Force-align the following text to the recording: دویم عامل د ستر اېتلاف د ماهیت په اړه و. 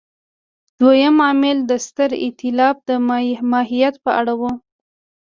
دویم 0.79 1.15
عامل 1.25 1.57
د 1.69 1.71
ستر 1.85 2.11
اېتلاف 2.23 2.75
د 2.89 2.91
ماهیت 3.51 3.95
په 4.03 4.11
اړه 4.19 4.33
و. 4.39 4.41